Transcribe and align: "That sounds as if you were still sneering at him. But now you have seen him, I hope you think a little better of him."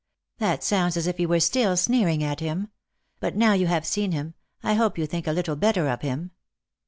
"That 0.39 0.63
sounds 0.63 0.97
as 0.97 1.05
if 1.05 1.19
you 1.19 1.27
were 1.27 1.39
still 1.39 1.77
sneering 1.77 2.23
at 2.23 2.39
him. 2.39 2.69
But 3.19 3.35
now 3.35 3.53
you 3.53 3.67
have 3.67 3.85
seen 3.85 4.13
him, 4.13 4.33
I 4.63 4.73
hope 4.73 4.97
you 4.97 5.05
think 5.05 5.27
a 5.27 5.31
little 5.31 5.55
better 5.55 5.87
of 5.89 6.01
him." 6.01 6.31